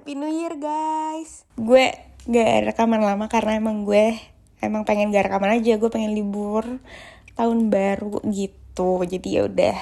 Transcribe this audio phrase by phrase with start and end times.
[0.00, 1.44] Happy New Year guys.
[1.60, 1.92] Gue
[2.24, 4.16] gak rekaman lama karena emang gue
[4.64, 5.76] Emang pengen gak rekaman aja.
[5.76, 6.64] Gue pengen libur
[7.36, 9.04] tahun baru gitu.
[9.04, 9.76] Jadi ya udah.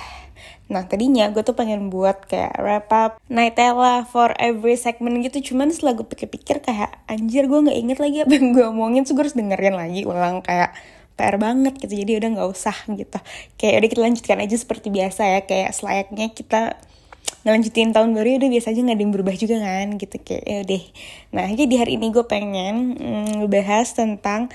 [0.75, 5.55] Nah tadinya gue tuh pengen buat kayak wrap up Nightella for every segment gitu.
[5.55, 9.07] Cuman setelah gue pikir-pikir kayak Anjir gue gak inget lagi apa yang gue omongin.
[9.07, 10.75] So gue harus dengerin lagi ulang kayak
[11.15, 11.95] PR banget gitu.
[11.95, 13.23] Jadi udah nggak usah gitu.
[13.55, 15.41] Kayak udah kita lanjutkan aja seperti biasa ya.
[15.47, 16.75] Kayak selayaknya kita
[17.47, 20.45] ngelanjutin tahun baru ya udah biasa aja nggak ada yang berubah juga kan gitu kayak
[20.45, 20.85] ya deh
[21.33, 24.53] nah jadi hari ini gue pengen mm, ngebahas tentang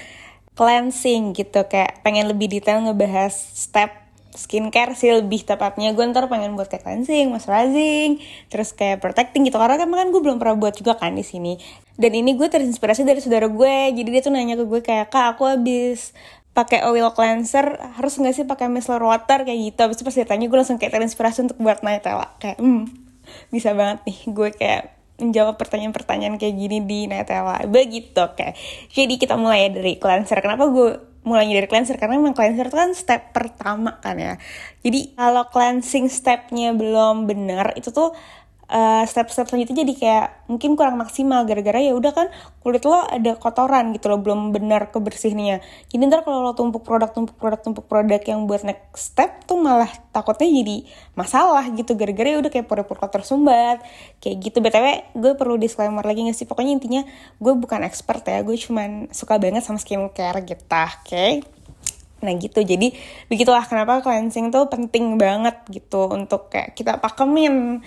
[0.54, 6.58] cleansing gitu kayak pengen lebih detail ngebahas step skincare sih lebih tepatnya gue ntar pengen
[6.58, 8.18] buat kayak cleansing, moisturizing,
[8.50, 11.62] terus kayak protecting gitu karena kan kan gue belum pernah buat juga kan di sini.
[11.94, 15.38] Dan ini gue terinspirasi dari saudara gue, jadi dia tuh nanya ke gue kayak kak
[15.38, 16.18] aku habis
[16.54, 19.80] pakai oil cleanser harus nggak sih pakai micellar water kayak gitu.
[19.90, 23.04] Abis itu pas ditanya gue langsung kayak terinspirasi untuk buat Nightella kayak hmm
[23.50, 24.84] bisa banget nih gue kayak
[25.18, 28.54] menjawab pertanyaan-pertanyaan kayak gini di Nightella begitu kayak
[28.94, 30.38] jadi kita mulai dari cleanser.
[30.42, 31.96] Kenapa gue mulainya dari cleanser?
[31.98, 34.34] Karena memang cleanser itu kan step pertama kan ya.
[34.84, 38.12] Jadi kalau cleansing stepnya belum benar itu tuh
[38.74, 42.28] uh, step-step selanjutnya jadi kayak mungkin kurang maksimal gara-gara ya udah kan
[42.66, 45.62] kulit lo ada kotoran gitu loh belum benar kebersihnya
[45.94, 49.62] jadi ntar kalau lo tumpuk produk tumpuk produk tumpuk produk yang buat next step tuh
[49.62, 50.78] malah takutnya jadi
[51.14, 51.94] masalah gitu.
[51.94, 53.84] Gara-gara ya udah kayak pore-pore kotor sumbat
[54.24, 54.58] kayak gitu.
[54.64, 56.48] Btw gue perlu disclaimer lagi gak sih?
[56.50, 57.02] Pokoknya intinya
[57.38, 61.06] gue bukan expert ya gue cuman suka banget sama skincare gitu oke?
[61.06, 61.46] Okay?
[62.24, 62.96] Nah gitu, jadi
[63.28, 67.84] begitulah kenapa cleansing tuh penting banget gitu untuk kayak kita pakemin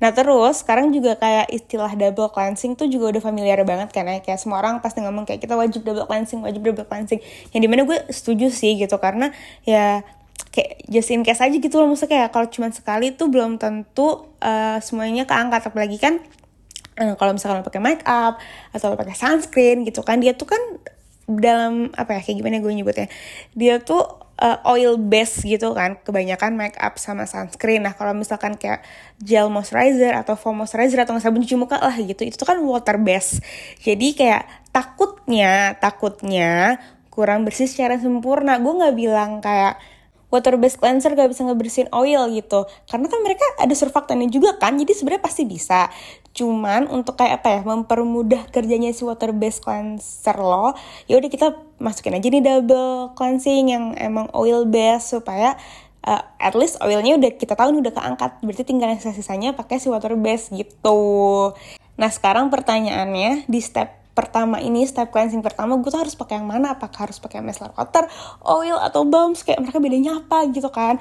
[0.00, 4.24] Nah terus sekarang juga kayak istilah double cleansing tuh juga udah familiar banget kan ya.
[4.24, 7.20] Kayak semua orang pasti ngomong kayak kita wajib double cleansing wajib double cleansing.
[7.52, 9.28] Yang di mana gue setuju sih gitu karena
[9.68, 10.00] ya
[10.50, 11.92] kayak just in case aja gitu loh.
[11.92, 15.68] Maksudnya kayak kalau cuma sekali tuh belum tentu uh, semuanya keangkat.
[15.68, 16.16] Apalagi kan
[17.00, 18.40] uh, kalau misalkan lo pakai make up
[18.72, 20.60] atau lo pakai sunscreen gitu kan dia tuh kan
[21.30, 23.08] dalam apa ya kayak gimana gue nyebutnya?
[23.56, 27.84] Dia tuh uh, oil base gitu kan kebanyakan make up sama sunscreen.
[27.84, 28.82] Nah kalau misalkan kayak
[29.20, 32.96] gel moisturizer atau foam moisturizer atau sabun cuci muka lah gitu itu tuh kan water
[32.96, 33.44] base.
[33.84, 36.80] Jadi kayak takutnya takutnya
[37.12, 38.56] kurang bersih secara sempurna.
[38.58, 39.76] Gue nggak bilang kayak
[40.30, 42.64] water based cleanser gak bisa ngebersihin oil gitu.
[42.86, 45.90] Karena kan mereka ada surfaktannya juga kan jadi sebenarnya pasti bisa.
[46.32, 50.72] Cuman untuk kayak apa ya mempermudah kerjanya si water based cleanser lo
[51.10, 55.58] ya udah kita masukin aja nih double cleansing yang emang oil based supaya
[56.06, 59.90] uh, at least oilnya udah kita tahu udah keangkat berarti tinggal yang sisanya pakai si
[59.90, 61.02] water based gitu.
[62.00, 66.48] Nah sekarang pertanyaannya di step pertama ini step cleansing pertama gue tuh harus pakai yang
[66.48, 66.76] mana?
[66.76, 68.04] Apakah harus pakai micellar water
[68.44, 71.00] oil atau balm kayak mereka bedanya apa gitu kan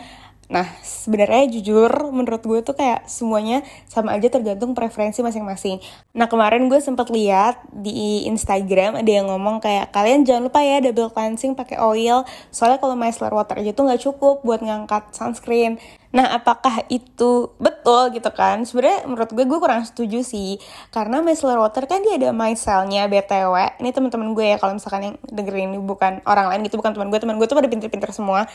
[0.49, 5.77] Nah, sebenarnya jujur menurut gue tuh kayak semuanya sama aja tergantung preferensi masing-masing.
[6.17, 10.81] Nah, kemarin gue sempat lihat di Instagram ada yang ngomong kayak kalian jangan lupa ya
[10.81, 12.25] double cleansing pakai oil.
[12.49, 15.77] Soalnya kalau micellar water aja tuh nggak cukup buat ngangkat sunscreen.
[16.09, 18.65] Nah, apakah itu betul gitu kan?
[18.65, 20.57] Sebenarnya menurut gue gue kurang setuju sih.
[20.89, 23.77] Karena micellar water kan dia ada micellnya BTW.
[23.77, 27.13] Ini teman-teman gue ya kalau misalkan yang dengerin ini bukan orang lain gitu, bukan teman
[27.13, 27.21] gue.
[27.21, 28.49] Teman gue tuh pada pinter-pinter semua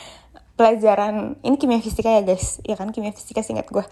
[0.55, 2.63] pelajaran ini kimia fisika ya guys.
[2.63, 2.91] Ya kan?
[2.95, 3.85] Kimia fisika singkat gue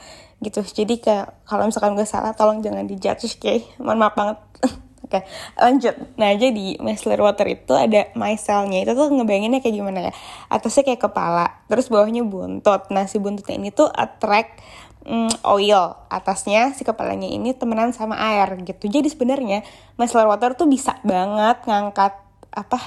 [0.44, 0.64] gitu.
[0.64, 3.40] Jadi kayak kalau misalkan gue salah tolong jangan dijudge oke?
[3.40, 3.58] Okay?
[3.80, 4.40] mohon maaf banget.
[5.04, 5.28] Oke okay,
[5.60, 5.96] lanjut.
[6.16, 10.14] Nah jadi micellar water itu ada micellnya itu tuh ngebayanginnya kayak gimana ya?
[10.48, 12.88] Atasnya kayak kepala terus bawahnya buntut.
[12.88, 14.64] Nah si buntutnya ini tuh attract
[15.04, 16.08] mm, oil.
[16.08, 18.88] Atasnya si kepalanya ini temenan sama air gitu.
[18.88, 19.68] Jadi sebenarnya
[20.00, 22.24] micellar water tuh bisa banget ngangkat
[22.54, 22.80] apa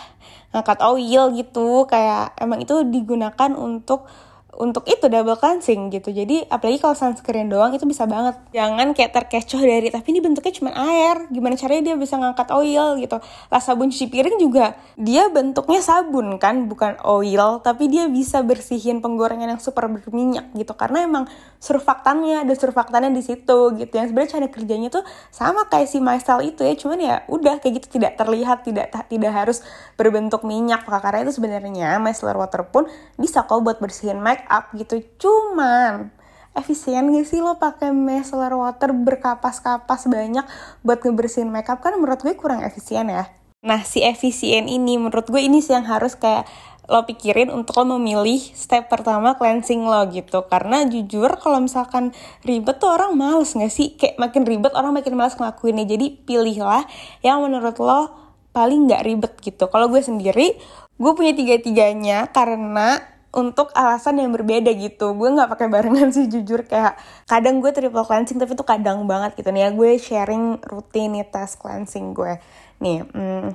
[0.54, 1.84] ngangkat oil gitu.
[1.91, 4.06] Kayak emang itu digunakan untuk
[4.56, 6.08] untuk itu double cleansing gitu.
[6.08, 8.40] Jadi apalagi kalau sunscreen doang itu bisa banget.
[8.56, 11.28] Jangan kayak terkecoh dari tapi ini bentuknya cuma air.
[11.28, 13.20] Gimana caranya dia bisa ngangkat oil gitu.
[13.52, 16.64] Lah sabun cuci piring juga dia bentuknya sabun kan?
[16.72, 20.72] Bukan oil tapi dia bisa bersihin penggorengan yang super berminyak gitu.
[20.72, 21.28] Karena emang
[21.60, 23.92] surfaktannya ada surfaktannya di situ gitu.
[23.92, 26.74] Yang sebenarnya cara kerjanya tuh sama kayak si Mysel itu ya.
[26.74, 28.00] Cuman ya udah kayak gitu.
[28.00, 29.60] Tidak terlihat tidak tidak harus
[30.00, 30.88] berbentuk minyak.
[30.88, 32.88] Karena itu sebenarnya micellar water pun
[33.20, 35.03] bisa kok buat bersihin make up gitu.
[35.21, 36.10] Cuman
[36.57, 40.47] efisien gak sih lo pakai micellar water berkapas-kapas banyak
[40.81, 41.84] buat ngebersihin makeup?
[41.84, 43.28] Kan menurut gue kurang efisien ya.
[43.66, 46.47] Nah si efisien ini menurut gue ini sih yang harus kayak
[46.87, 50.47] lo pikirin untuk lo memilih step pertama cleansing lo gitu.
[50.47, 52.15] Karena jujur kalau misalkan
[52.47, 53.98] ribet tuh orang males gak sih?
[53.98, 55.84] Kayak makin ribet orang makin males ngelakuinnya.
[55.84, 56.87] Jadi pilihlah
[57.27, 58.27] yang menurut lo
[58.57, 59.69] paling nggak ribet gitu.
[59.69, 60.57] Kalau gue sendiri
[60.97, 65.12] gue punya tiga tiganya karena untuk alasan yang berbeda gitu.
[65.12, 66.65] Gue nggak pakai barengan sih jujur.
[66.65, 66.97] Kayak
[67.28, 69.53] kadang gue triple cleansing tapi itu kadang banget gitu.
[69.53, 72.41] Nih ya gue sharing rutinitas cleansing gue.
[72.80, 73.53] Nih hmm,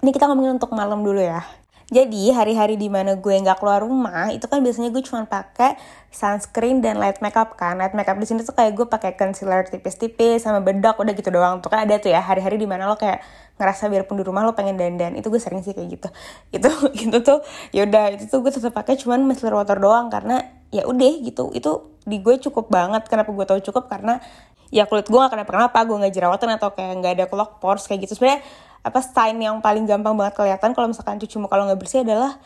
[0.00, 1.44] ini kita ngomongin untuk malam dulu ya
[1.88, 5.80] jadi hari-hari di mana gue nggak keluar rumah itu kan biasanya gue cuma pakai
[6.12, 7.80] sunscreen dan light makeup kan.
[7.80, 11.64] Light makeup di sini tuh kayak gue pakai concealer tipis-tipis sama bedak udah gitu doang.
[11.64, 13.24] Tuh kan ada tuh ya hari-hari di mana lo kayak
[13.56, 15.16] ngerasa biarpun di rumah lo pengen dandan.
[15.16, 16.08] Itu gue sering sih kayak gitu.
[16.60, 17.40] Itu itu tuh
[17.72, 21.56] yaudah itu tuh gue tetap pakai cuman micellar water doang karena ya udah gitu.
[21.56, 23.08] Itu di gue cukup banget.
[23.08, 24.20] Kenapa gue tahu cukup karena
[24.68, 28.04] ya kulit gue gak kenapa-kenapa gue gak jerawatan atau kayak nggak ada clog pores kayak
[28.04, 28.44] gitu sebenarnya
[28.82, 30.72] apa sign yang paling gampang banget kelihatan.
[30.74, 32.38] Kalau misalkan cuci muka lo nggak bersih adalah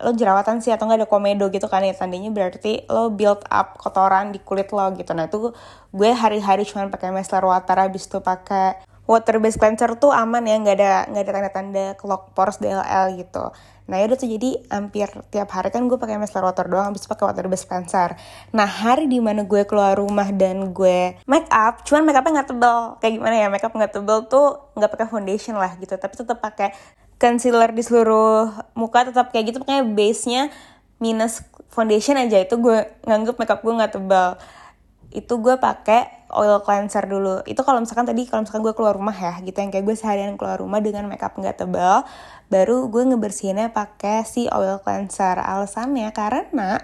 [0.00, 3.76] lo jerawatan sih atau nggak ada komedo gitu kan ya tandanya berarti lo build up
[3.76, 5.12] kotoran di kulit lo gitu.
[5.12, 5.52] Nah itu
[5.92, 10.54] gue hari-hari cuma pakai micellar water habis itu pakai water based cleanser tuh aman ya
[10.62, 13.50] nggak ada nggak ada tanda-tanda clog pores DLL gitu
[13.90, 17.10] Nah ya udah tuh jadi hampir tiap hari kan gue pakai micellar water doang, habis
[17.10, 18.14] pakai water based cleanser.
[18.54, 22.48] Nah hari di mana gue keluar rumah dan gue make up, cuman make upnya nggak
[22.54, 22.78] tebel.
[23.02, 26.38] Kayak gimana ya make up nggak tebel tuh nggak pakai foundation lah gitu, tapi tetap
[26.38, 26.70] pakai
[27.18, 30.42] concealer di seluruh muka tetap kayak gitu, pokoknya base-nya
[31.02, 31.42] minus
[31.74, 34.38] foundation aja itu gue nganggep makeup gue nggak tebal
[35.10, 37.42] itu gue pakai oil cleanser dulu.
[37.46, 40.34] Itu kalau misalkan tadi kalau misalkan gue keluar rumah ya gitu yang kayak gue seharian
[40.38, 42.06] keluar rumah dengan makeup nggak tebal
[42.50, 45.38] baru gue ngebersihinnya pakai si oil cleanser.
[45.38, 46.82] Alasannya karena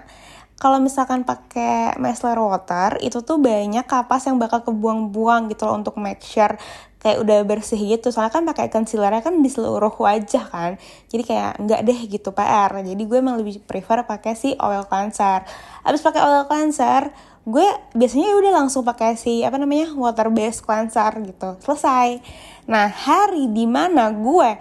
[0.57, 6.01] kalau misalkan pakai micellar water itu tuh banyak kapas yang bakal kebuang-buang gitu loh untuk
[6.01, 6.57] make sure
[6.97, 8.09] kayak udah bersih gitu.
[8.09, 10.81] Soalnya kan pakai concealernya kan di seluruh wajah kan.
[11.13, 15.45] Jadi kayak nggak deh gitu PR jadi gue emang lebih prefer pakai si oil cleanser.
[15.85, 17.13] Abis pakai oil cleanser
[17.47, 21.55] gue biasanya udah langsung pakai si apa namanya water based cleanser gitu.
[21.63, 22.19] Selesai.
[22.67, 24.59] Nah hari di mana gue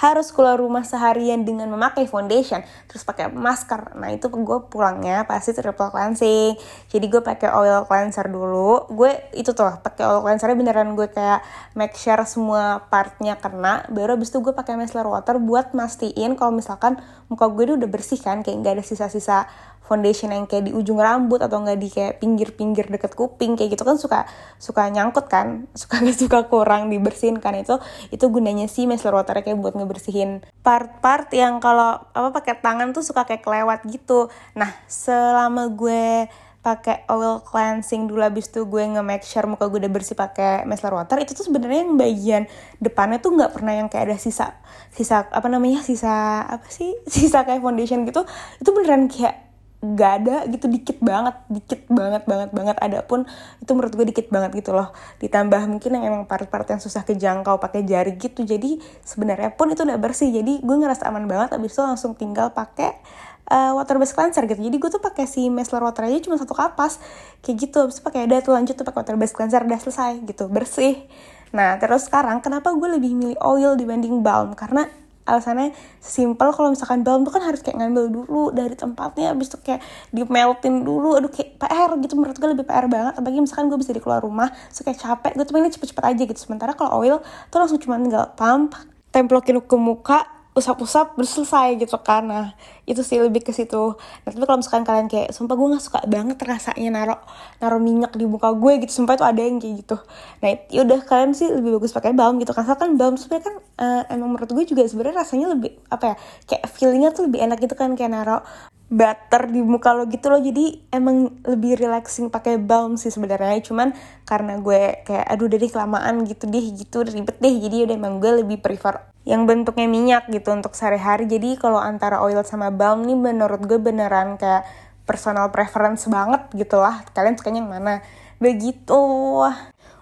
[0.00, 3.92] harus keluar rumah seharian dengan memakai foundation terus pakai masker.
[4.00, 6.56] Nah itu gue pulangnya pasti triple cleansing.
[6.88, 8.88] Jadi gue pakai oil cleanser dulu.
[8.88, 11.44] Gue itu tuh pakai oil cleanser beneran gue kayak
[11.76, 13.84] make sure semua partnya kena.
[13.92, 16.96] Baru abis itu gue pakai micellar water buat mastiin kalau misalkan
[17.28, 19.44] muka gue udah bersih kan kayak nggak ada sisa-sisa
[19.90, 23.82] foundation yang kayak di ujung rambut atau enggak di kayak pinggir-pinggir deket kuping kayak gitu
[23.82, 24.30] kan suka
[24.62, 27.58] suka nyangkut kan suka gak suka kurang dibersihin kan.
[27.58, 27.82] Itu
[28.14, 33.02] itu gunanya sih micellar water kayak buat ngebersihin part-part yang kalau apa pakai tangan tuh
[33.02, 34.30] suka kayak kelewat gitu.
[34.54, 39.92] Nah selama gue pakai oil cleansing dulu abis itu gue nge-make sure muka gue udah
[39.92, 42.42] bersih pakai micellar water itu tuh sebenarnya yang bagian
[42.76, 44.60] depannya tuh nggak pernah yang kayak ada sisa
[44.92, 48.28] sisa apa namanya sisa apa sih sisa kayak foundation gitu
[48.60, 49.49] itu beneran kayak
[49.80, 52.76] gak ada gitu dikit banget dikit banget banget banget.
[52.76, 53.24] Ada pun
[53.64, 54.92] itu menurut gue dikit banget gitu loh.
[55.24, 58.44] Ditambah mungkin yang emang part-part yang susah kejangkau pakai jari gitu.
[58.44, 60.28] Jadi sebenarnya pun itu udah bersih.
[60.28, 61.56] Jadi gue ngerasa aman banget.
[61.56, 63.00] Abis itu langsung tinggal pakai
[63.48, 64.60] uh, water based cleanser gitu.
[64.60, 67.00] Jadi gue tuh pakai si micellar water aja cuma satu kapas.
[67.40, 67.78] Kayak gitu.
[67.88, 69.64] Abis itu pakai ada tuh lanjut tuh pakai water based cleanser.
[69.64, 70.52] Udah selesai gitu.
[70.52, 71.08] Bersih.
[71.56, 74.52] Nah terus sekarang kenapa gue lebih milih oil dibanding balm?
[74.52, 74.84] Karena
[75.30, 75.70] alasannya
[76.02, 79.80] simple kalau misalkan balm tuh kan harus kayak ngambil dulu dari tempatnya abis itu kayak
[80.10, 83.78] di melting dulu aduh kayak PR gitu menurut gue lebih PR banget apalagi misalkan gue
[83.78, 86.40] bisa di keluar rumah so kayak capek gue tuh pengen cepet-cepet aja gitu.
[86.40, 88.74] Sementara kalau oil tuh langsung cuma tinggal pump
[89.14, 92.26] templokin ke muka usap-usap berselesai gitu kan.
[92.26, 92.46] Nah
[92.84, 93.94] itu sih lebih ke situ.
[93.96, 97.16] Nah tapi kalau misalkan kalian kayak sumpah gue nggak suka banget rasanya naro
[97.62, 99.02] naro minyak di muka gue gitu.
[99.02, 99.96] Sumpah itu ada yang kayak gitu.
[100.42, 102.50] Nah yaudah kalian sih lebih bagus pakai balm gitu.
[102.50, 106.16] Kan kan balm sebenarnya kan uh, emang menurut gue juga sebenarnya rasanya lebih apa ya
[106.50, 108.42] kayak feelingnya tuh lebih enak gitu kan kayak naro
[108.90, 110.42] butter di muka lo gitu loh.
[110.42, 113.62] Jadi emang lebih relaxing pakai balm sih sebenarnya.
[113.62, 113.94] Cuman
[114.26, 117.54] karena gue kayak aduh dari kelamaan gitu deh gitu ribet deh.
[117.54, 121.30] Jadi udah emang gue lebih prefer yang bentuknya minyak gitu untuk sehari-hari.
[121.30, 124.66] Jadi kalau antara oil sama balm nih menurut gue beneran kayak
[125.06, 127.06] personal preference banget gitu lah.
[127.14, 127.94] Kalian sukanya yang mana?
[128.42, 129.00] Begitu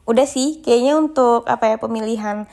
[0.09, 2.49] udah sih kayaknya untuk apa ya pemilihan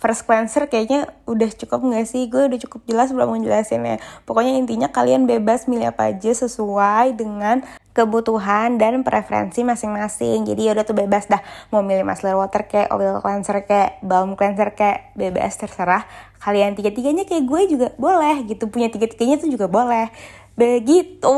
[0.00, 2.24] first cleanser kayaknya udah cukup nggak sih?
[2.32, 4.00] Gue udah cukup jelas belum menjelasinnya.
[4.24, 7.60] Pokoknya intinya kalian bebas milih apa aja sesuai dengan
[7.92, 10.48] kebutuhan dan preferensi masing-masing.
[10.48, 14.40] Jadi ya udah tuh bebas dah mau milih micellar water kayak oil cleanser kayak balm
[14.40, 16.08] cleanser kayak bebas terserah.
[16.40, 18.72] Kalian tiga-tiganya kayak gue juga boleh gitu.
[18.72, 20.08] Punya tiga-tiganya tuh juga boleh.
[20.56, 21.36] Begitu.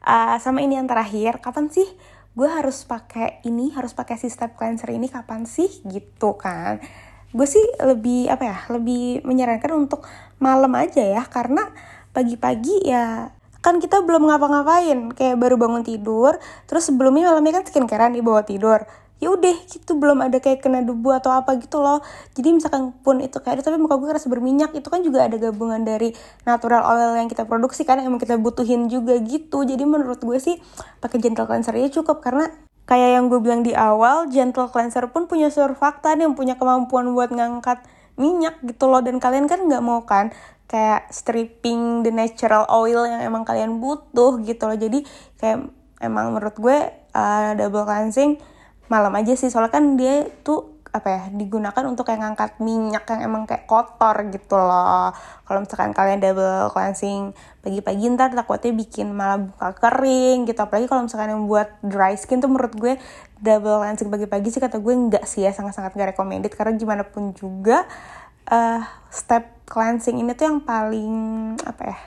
[0.00, 1.86] Uh, sama ini yang terakhir, kapan sih
[2.32, 6.80] gue harus pakai ini, harus pakai si step cleanser ini kapan sih gitu kan?
[7.30, 10.02] Gue sih lebih apa ya lebih menyarankan untuk
[10.42, 11.70] malam aja ya karena
[12.10, 15.12] pagi-pagi ya kan kita belum ngapa-ngapain.
[15.14, 18.82] Kayak baru bangun tidur terus sebelumnya malamnya kan skincarean di bawah tidur.
[19.20, 22.00] Ya udah gitu belum ada kayak kena debu atau apa gitu loh.
[22.32, 24.72] Jadi misalkan pun itu kayak tapi muka gue kerasa berminyak.
[24.72, 26.16] Itu kan juga ada gabungan dari
[26.48, 29.60] natural oil yang kita produksi kan yang kita butuhin juga gitu.
[29.68, 30.56] Jadi menurut gue sih
[31.04, 32.48] pakai gentle cleanser aja cukup karena
[32.90, 37.30] kayak yang gue bilang di awal gentle cleanser pun punya surfaktan yang punya kemampuan buat
[37.30, 37.86] ngangkat
[38.18, 38.98] minyak gitu loh.
[38.98, 40.34] Dan kalian kan nggak mau kan
[40.66, 44.74] kayak stripping the natural oil yang emang kalian butuh gitu loh.
[44.74, 45.06] Jadi
[45.38, 45.70] kayak
[46.02, 46.78] emang menurut gue
[47.14, 48.42] uh, double cleansing
[48.90, 49.54] malam aja sih.
[49.54, 54.14] Soalnya kan dia tuh apa ya digunakan untuk kayak ngangkat minyak yang emang kayak kotor
[54.30, 55.14] gitu loh.
[55.46, 57.30] Kalau misalkan kalian double cleansing
[57.62, 60.58] pagi-pagi ntar takutnya bikin malah buka kering gitu.
[60.58, 62.98] Apalagi kalau misalkan yang buat dry skin tuh menurut gue
[63.38, 66.50] double cleansing pagi-pagi sih kata gue nggak sih ya sangat-sangat gak recommended.
[66.50, 67.86] Karena gimana pun juga
[68.50, 68.82] uh,
[69.14, 71.14] step cleansing ini tuh yang paling
[71.62, 71.98] apa ya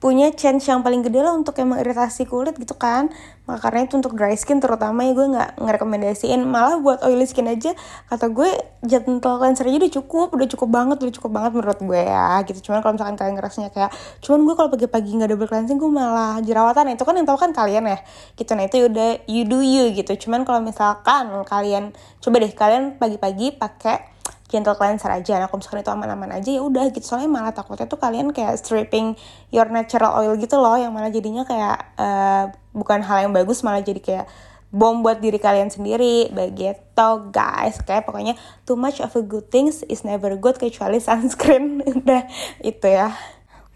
[0.00, 3.12] punya chance yang paling gede lah untuk emang iritasi kulit gitu kan.
[3.44, 6.40] Maka karena itu untuk dry skin terutama ya gue nggak ngerekomendasiin.
[6.40, 7.76] Malah buat oily skin aja
[8.08, 8.48] kata gue
[8.80, 12.58] gentle cleanser aja udah cukup udah cukup banget udah cukup banget menurut gue ya gitu.
[12.72, 13.92] Cuman kalau misalkan kalian ngerasanya kayak
[14.24, 16.88] cuman gue kalau pagi-pagi nggak double cleansing gue malah jerawatan.
[16.88, 17.98] Nah, itu kan yang tau kan kalian ya
[18.40, 18.50] gitu.
[18.56, 20.16] Nah itu udah you do you gitu.
[20.16, 21.92] Cuman kalau misalkan kalian
[22.24, 24.19] coba deh kalian pagi-pagi pakai
[24.50, 25.38] gentle cleanser aja.
[25.38, 27.06] Nah kalau misalkan itu aman-aman aja ya udah gitu.
[27.06, 29.14] Soalnya malah takutnya tuh kalian kayak stripping
[29.54, 33.80] your natural oil gitu loh yang malah jadinya kayak uh, bukan hal yang bagus malah
[33.80, 34.26] jadi kayak
[34.74, 36.34] bom buat diri kalian sendiri.
[36.34, 37.78] Begitu guys.
[37.86, 38.34] Kayak pokoknya
[38.66, 41.80] too much of a good things is never good kecuali sunscreen.
[42.02, 42.26] Udah
[42.66, 43.14] itu ya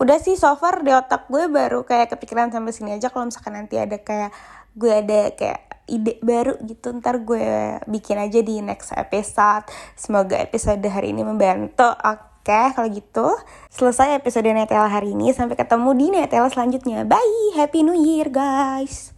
[0.02, 3.54] udah sih so far di otak gue baru kayak kepikiran sampai sini aja kalau misalkan
[3.54, 4.34] nanti ada kayak
[4.74, 9.68] gue ada kayak ide baru gitu ntar gue bikin aja di next episode.
[9.94, 13.28] Semoga episode hari ini membantu oke okay, kalau gitu.
[13.70, 17.06] Selesai episode Netela hari ini sampai ketemu di Netela selanjutnya.
[17.06, 19.13] Bye happy new year guys